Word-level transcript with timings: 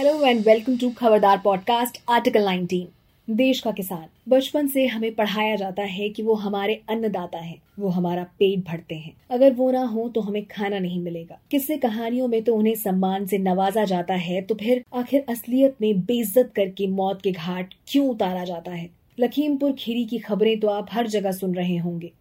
Hello 0.00 0.22
and 0.26 0.44
welcome 0.46 0.76
to 0.76 0.90
Khabardar 0.90 1.40
podcast 1.44 1.98
article 2.08 2.46
19 2.46 2.84
देश 3.30 3.60
का 3.60 3.70
किसान 3.70 4.04
बचपन 4.28 4.66
से 4.66 4.86
हमें 4.86 5.14
पढ़ाया 5.14 5.56
जाता 5.56 5.82
है 5.82 6.08
कि 6.08 6.22
वो 6.22 6.34
हमारे 6.34 6.80
अन्नदाता 6.88 7.38
हैं, 7.38 7.62
वो 7.78 7.88
हमारा 7.88 8.22
पेट 8.22 8.58
भरते 8.58 8.94
हैं। 8.94 9.12
अगर 9.30 9.52
वो 9.52 9.70
ना 9.70 9.82
हो 9.82 10.08
तो 10.08 10.20
हमें 10.20 10.44
खाना 10.44 10.78
नहीं 10.78 11.02
मिलेगा। 11.02 11.38
किससे 11.50 11.76
कहानियों 11.76 12.28
में 12.28 12.42
तो 12.42 12.56
उन्हें 12.56 12.74
सम्मान 12.74 13.26
से 13.26 13.38
नवाजा 13.38 13.84
जाता 13.84 14.14
है 14.14 14.42
तो 14.42 14.54
फिर 14.54 14.84
आखिर 14.94 15.24
असलियत 15.28 15.76
में 15.80 16.00
बेइज्जत 16.00 16.52
करके 16.56 16.86
मौत 16.86 17.22
के 17.22 17.32
घाट 17.32 17.74
क्यों 17.86 18.08
उतारा 18.08 18.44
जाता 18.44 18.72
है? 18.72 18.90
लखीमपुर 19.18 19.72
खीरी 19.78 20.04
की 20.04 20.18
खबरें 20.18 20.60
तो 20.60 20.68
आप 20.68 20.86
हर 20.90 21.06
जगह 21.06 21.32
सुन 21.32 21.54
रहे 21.54 21.76
होंगे। 21.76 22.12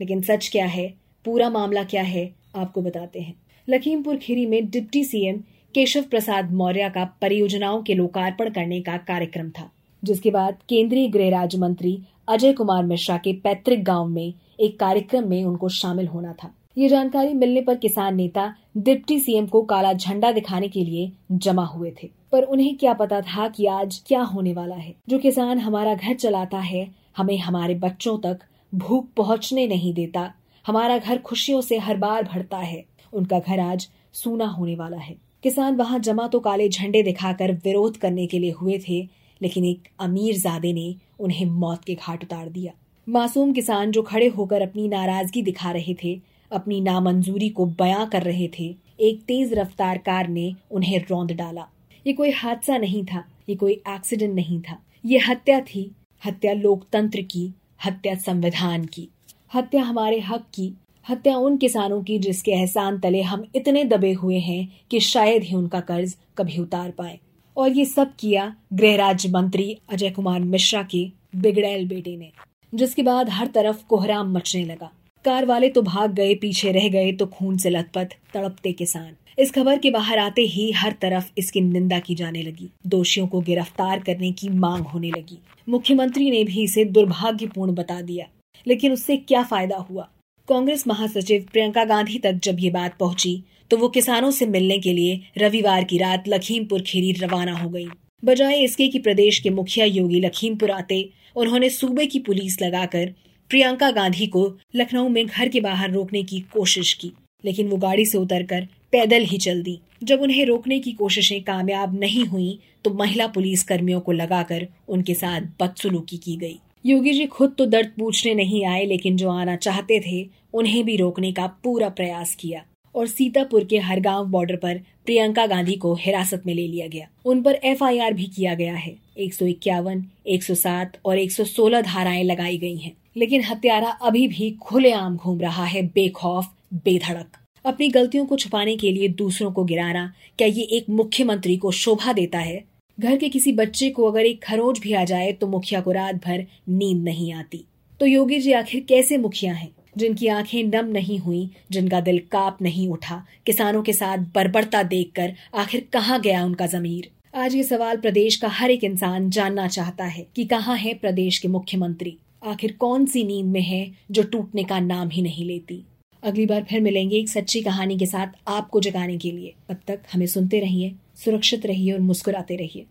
लेकिन 0.00 0.22
सच 0.22 0.48
क्या 0.48 0.66
है? 0.66 0.94
पूरा 1.24 1.50
मामला 1.50 1.84
क्या 1.84 2.02
है? 2.02 2.34
आपको 2.56 2.82
बताते 2.82 3.20
हैं। 3.20 3.34
लखीमपुर 3.68 4.16
खीरी 4.16 4.46
में 4.46 4.70
डिप्टी 4.70 5.04
सीएम 5.04 5.40
केशव 5.78 6.02
प्रसाद 6.02 6.50
मौर्य 6.52 6.88
का 6.88 7.04
परियोजनाओं 7.04 7.82
के 7.82 7.94
लोकार्पण 7.94 8.50
करने 8.50 8.80
का 8.80 8.96
कार्यक्रम 8.96 9.50
था, 9.50 9.70
जिसके 10.04 10.30
बाद 10.30 10.56
केंद्रीय 10.68 11.08
गृह 11.08 11.30
राज्य 11.30 11.58
मंत्री 11.58 12.02
अजय 12.28 12.52
कुमार 12.52 12.84
मिश्रा 12.84 13.16
के 13.16 13.32
पैतृक 13.32 13.78
गाँव 13.78 14.06
में 14.06 14.34
एक 14.60 14.78
कार्यक्रम 14.80 15.28
में 15.28 15.44
उनको 15.44 15.68
शामिल 15.68 16.06
होना 16.06 16.32
था। 16.32 16.50
ये 16.78 16.88
जानकारी 16.88 17.34
मिलने 17.34 17.60
पर 17.60 17.74
किसान 17.74 18.16
नेता 18.16 18.54
डिप्टी 18.76 19.18
सीएम 19.18 19.46
को 19.46 19.62
काला 19.62 19.92
झंडा 19.92 20.32
दिखाने 20.32 20.68
के 20.68 20.84
लिए 20.84 21.12
जमा 21.32 21.64
हुए 21.64 21.92
थे। 22.02 22.10
पर 22.32 22.42
उन्हें 22.42 22.76
क्या 22.76 22.92
पता 22.92 23.20
था 23.20 23.48
कि 23.48 23.66
आज 23.66 24.02
क्या 24.06 24.22
होने 24.22 24.52
वाला 24.52 24.76
है। 24.76 24.94
जो 25.08 25.18
किसान 25.18 25.58
हमारा 25.58 25.94
घर 25.94 26.14
चलाता 26.14 26.58
है, 26.58 26.86
हमें 27.16 27.38
हमारे 27.38 27.74
बच्चों 27.74 28.18
तक 28.18 28.38
भूख 28.74 29.06
पहुँचने 29.16 29.66
नहीं 29.66 29.94
देता। 29.94 30.32
हमारा 30.66 30.98
घर 30.98 31.18
खुशियों 31.18 31.60
से 31.60 31.78
हर 31.78 31.96
बार 31.96 32.22
भरता 32.24 32.58
है। 32.58 32.84
उनका 33.12 33.38
घर 33.38 33.60
आज 33.60 33.88
सूना 34.12 34.46
होने 34.46 34.74
वाला 34.74 34.96
है। 34.96 35.27
किसान 35.44 35.76
वहाँ 35.76 35.98
जमा 35.98 36.26
तो 36.28 36.40
काले 36.40 36.68
झंडे 36.68 37.02
दिखाकर 37.02 37.52
विरोध 37.54 37.96
करने 37.96 38.26
के 38.26 38.38
लिए 38.38 38.50
हुए 38.50 38.78
थे, 38.88 39.00
लेकिन 39.40 39.64
एक 39.64 39.88
अमीर 40.00 40.38
जादे 40.38 40.72
ने 40.72 40.94
उन्हें 41.20 41.44
मौत 41.46 41.84
के 41.84 41.94
घाट 41.94 42.24
उतार 42.24 42.48
दिया। 42.48 42.72
मासूम 43.06 43.52
किसान 43.52 43.90
जो 43.90 44.02
खड़े 44.02 44.26
होकर 44.28 44.62
अपनी 44.62 44.88
नाराज़गी 44.88 45.42
दिखा 45.42 45.70
रहे 45.70 45.94
थे, 45.94 46.20
अपनी 46.50 46.80
नामंजूरी 46.80 47.48
को 47.48 47.66
बयां 47.66 48.06
कर 48.06 48.22
रहे 48.22 48.48
थे, 48.58 48.74
एक 49.00 49.22
तेज 49.22 49.52
रफ्तार 49.52 49.98
कार 49.98 50.28
ने 50.28 50.52
उन्हें 50.70 50.98
रौंद 51.10 51.32
डाला। 51.32 51.66
ये 52.06 52.12
कोई 52.12 52.30
हादसा 52.30 52.76
नहीं 52.78 53.04
था, 53.04 53.24
ये 53.48 53.54
कोई 53.56 53.72
एक्सीडेंट 53.72 54.34
नहीं 54.34 54.60
था। 54.60 54.78
ये 55.06 55.18
हत्या 55.18 55.60
थी, 55.60 55.90
हत्या 56.22 56.52
लोकतंत्र 56.52 57.22
की, 57.22 57.52
हत्या 57.86 58.14
संविधान 58.16 58.84
की। 58.84 59.08
हत्या 59.54 59.82
हमारे 59.82 60.18
हक 60.20 60.46
की 60.54 60.72
हत्या 61.08 61.36
उन 61.36 61.56
किसानों 61.56 62.02
की 62.02 62.18
जिसके 62.18 62.52
एहसान 62.52 62.98
तले 63.00 63.20
हम 63.22 63.44
इतने 63.56 63.84
दबे 63.84 64.12
हुए 64.12 64.38
हैं 64.38 64.68
कि 64.90 65.00
शायद 65.00 65.42
ही 65.42 65.54
उनका 65.56 65.80
कर्ज 65.80 66.16
कभी 66.38 66.58
उतार 66.58 66.90
पाए। 66.90 67.18
और 67.56 67.70
ये 67.70 67.84
सब 67.84 68.10
किया 68.16 68.54
गृह 68.72 68.96
राज्य 68.96 69.28
मंत्री 69.28 69.76
अजय 69.92 70.10
कुमार 70.10 70.40
मिश्रा 70.40 70.82
के 70.82 71.04
बिगड़ैल 71.36 71.86
बेटे 71.88 72.16
ने, 72.16 72.30
जिसके 72.72 73.02
बाद 73.02 73.30
हर 73.30 73.46
तरफ़ 73.46 73.84
कोहराम 73.88 74.32
मचने 74.32 74.64
लगा। 74.64 74.90
कार 75.24 75.46
वाले 75.46 75.68
तो 75.68 75.82
भाग 75.82 76.12
गए, 76.12 76.34
पीछे 76.34 76.72
रह 76.72 76.88
गए 76.88 77.12
तो 77.12 77.26
खून 77.26 77.56
से 77.56 77.70
लथपथ 77.70 78.14
तड़पते 78.34 78.72
किसान। 78.72 79.16
इस 79.38 79.52
खबर 79.52 79.78
के 79.78 79.90
बाहर 79.90 80.18
आते 80.18 80.42
ही 80.42 80.70
हर 80.72 80.92
तरफ़ 80.92 81.30
इसकी 81.38 81.60
निंदा 81.60 81.98
की 81.98 82.14
जाने 82.14 82.42
लगी। 82.42 82.70
दोषियों 82.86 83.26
को 83.26 83.40
गिरफ़्तार 83.40 84.00
करने 84.00 84.32
की 84.32 84.48
मांग 84.48 84.84
होने 84.84 85.10
लगी। 85.10 85.38
मुख्यमंत्री 85.68 86.30
ने 86.30 86.44
भी 86.44 86.62
इसे 86.62 86.84
दुर्भाग्यपूर्ण 86.84 87.74
बता 87.74 88.00
दिया। 88.00 88.26
लेकिन 88.66 88.92
उससे 88.92 89.16
क्या 89.16 89.42
फ़ायदा 89.42 89.76
हुआ? 89.76 90.08
कांग्रेस 90.48 90.86
महासचिव 90.86 91.44
प्रियंका 91.52 91.82
गांधी 91.84 92.18
तक 92.18 92.38
जब 92.42 92.60
ये 92.60 92.68
बात 92.70 92.96
पहुँची 92.98 93.32
तो 93.70 93.76
वो 93.76 93.88
किसानों 93.88 94.30
से 94.30 94.46
मिलने 94.46 94.78
के 94.78 94.92
लिए 94.92 95.20
रविवार 95.38 95.84
की 95.84 95.98
रात 95.98 96.28
लखीमपुर 96.28 96.82
खीरी 96.82 97.10
रवाना 97.14 97.52
हो 97.52 97.68
गई। 97.70 97.86
बजाय 98.22 98.62
इसके 98.64 98.86
कि 98.88 98.98
प्रदेश 98.98 99.38
के 99.38 99.50
मुखिया 99.50 99.86
योगी 99.86 100.20
लखीमपुर 100.20 100.70
आते, 100.70 101.08
उन्होंने 101.36 101.68
सूबे 101.70 102.06
की 102.06 102.18
पुलिस 102.18 102.60
लगाकर 102.62 103.12
प्रियंका 103.50 103.90
गांधी 103.90 104.26
को 104.26 104.46
लखनऊ 104.76 105.08
में 105.08 105.26
घर 105.26 105.48
के 105.48 105.60
बाहर 105.60 105.90
रोकने 105.90 106.22
की 106.22 106.40
कोशिश 106.52 106.92
की, 106.92 107.12
लेकिन 107.44 107.68
वो 107.68 107.76
गाड़ी 107.78 108.06
से 108.06 108.18
उतरकर 108.18 108.66
पैदल 108.92 109.24
ही 109.24 109.38
चल 109.38 109.62
दी। 109.62 109.78
जब 110.02 110.20
उन्हें 110.20 110.44
रोकने 110.46 110.78
की 110.78 110.92
कोशिशें 110.92 111.42
कामयाब 111.42 111.98
नहीं 112.00 112.24
हुई 112.24 112.58
तो 112.84 112.94
महिला 112.94 113.26
पुलिस 113.26 113.62
कर्मियों 113.64 114.00
को 114.00 114.12
लगाकर 114.12 114.66
उनके 114.88 115.14
साथ 115.14 115.40
बदसलूकी 115.60 116.16
की 116.16 116.36
गई। 116.36 116.58
योगी 116.88 117.12
जी 117.12 117.26
खुद 117.26 117.54
तो 117.58 117.66
दर्द 117.66 117.92
पूछने 117.98 118.34
नहीं 118.34 118.64
आए, 118.64 118.84
लेकिन 118.84 119.16
जो 119.16 119.30
आना 119.30 119.56
चाहते 119.56 120.00
थे, 120.06 120.28
उन्हें 120.54 120.84
भी 120.84 120.96
रोकने 120.96 121.32
का 121.32 121.46
पूरा 121.46 121.88
प्रयास 121.88 122.34
किया 122.34 122.64
और 122.94 123.06
सीतापुर 123.06 123.64
के 123.64 123.78
हर 123.78 123.92
हरगांव 123.92 124.26
बॉर्डर 124.26 124.56
पर 124.56 124.80
प्रियंका 125.06 125.46
गांधी 125.46 125.72
को 125.72 125.94
हिरासत 125.94 126.42
में 126.46 126.54
ले 126.54 126.66
लिया 126.68 126.86
गया। 126.86 127.08
उन 127.24 127.42
पर 127.42 127.54
एफआईआर 127.54 128.12
भी 128.12 128.24
किया 128.24 128.54
गया 128.54 128.74
है। 128.74 128.96
एक 129.18 129.34
सौ 129.34 129.46
इक्यावन, 129.46 130.04
एक 130.26 130.42
सौ 130.42 130.54
सात 130.54 130.92
और 131.04 131.18
एक 131.18 131.32
सौ 131.32 131.44
सोलह 131.44 131.80
धाराएँ 131.80 132.24
लगाई 132.24 132.58
गई 132.58 132.76
हैं। 132.76 132.92
लेकिन 133.16 133.44
हत्यारा 133.44 133.88
अभी 133.88 134.28
भी 134.28 134.50
खुलेआम 134.50 135.16
घूम 135.16 135.40
रहा 135.40 135.64
है, 135.64 135.82
बेखौफ, 135.82 136.46
बेधड़क। 136.74 137.36
अपनी 137.64 137.88
गलतियों 137.88 138.26
को 138.26 138.36
छुपाने 138.36 138.76
के 138.76 138.92
लिए 138.92 139.08
दूसरों 139.08 139.52
को 139.52 139.64
गिराना, 139.64 140.12
क्या 140.38 140.48
ये 140.48 140.62
एक 140.62 140.84
मुख्यमंत्री 140.90 141.56
को 141.56 141.70
शोभा 141.70 142.12
देता 142.12 142.38
है? 142.38 142.64
घर 143.00 143.16
के 143.16 143.28
किसी 143.28 143.52
बच्चे 143.52 143.90
को 143.90 144.10
अगर 144.10 144.20
एक 144.20 144.44
खरोच 144.44 144.80
भी 144.80 144.92
आ 144.92 145.04
जाए 145.04 145.32
तो 145.32 145.46
मुखिया 145.46 145.80
को 145.80 145.92
रात 145.92 146.14
भर 146.14 146.46
नींद 146.68 147.04
नहीं 147.04 147.32
आती। 147.32 147.64
तो 148.00 148.06
योगी 148.06 148.38
जी 148.40 148.52
आखिर 148.52 148.80
कैसे 148.88 149.16
मुखिया 149.16 149.52
हैं? 149.52 149.68
जिनकी 149.98 150.26
आँखें 150.26 150.64
नम 150.64 150.86
नहीं 150.86 151.18
हुई, 151.18 151.50
जिनका 151.70 152.00
दिल 152.00 152.18
काप 152.18 152.62
नहीं 152.62 152.88
उठा, 152.88 153.24
किसानों 153.46 153.82
के 153.82 153.92
साथ 153.92 154.18
बर्बरता 154.18 154.82
देखकर 154.82 155.34
आखिर 155.54 155.88
कहाँ 155.92 156.20
गया 156.20 156.44
उनका 156.44 156.66
जमीर? 156.66 157.10
आज 157.34 157.54
ये 157.54 157.62
सवाल 157.62 157.96
प्रदेश 157.96 158.36
का 158.36 158.48
हर 158.48 158.70
एक 158.70 158.84
इंसान 158.84 159.30
जानना 159.30 159.68
चाहता 159.68 160.04
है 160.04 160.26
कि 160.36 160.44
कहाँ 160.44 160.76
है 160.76 160.94
प्रदेश 160.94 161.38
के 161.38 161.48
मुख्यमंत्री? 161.48 162.16
आखिर 162.46 162.72
कौन 162.72 163.06
सी 163.06 163.24
नींद 163.24 163.46
में 163.46 163.60
है 163.60 163.90
जो 164.10 164.22
टूटने 164.22 164.64
का 164.64 164.80
नाम 164.80 165.08
ही 165.08 165.22
नहीं 165.22 165.44
लेती? 165.44 165.84
अगली 166.22 166.46
बार 166.46 166.66
फिर 166.70 166.80
मिलेंगे 166.80 167.16
एक 167.16 167.28
सच्ची 167.28 167.60
कहानी 167.60 167.98
के 167.98 168.06
साथ 168.06 168.26
आपको 168.48 168.80
जगाने 168.80 169.18
के 169.18 169.30
लिए। 169.30 169.54
तब 169.68 169.76
तक 169.86 170.00
हमें 170.12 170.26
सुनते 170.26 170.60
रहिए 170.60 170.94
सुरक्षित 171.24 171.66
रहिए 171.66 171.92
और 171.92 172.00
मुस्कुराते 172.00 172.56
रहिए। 172.56 172.86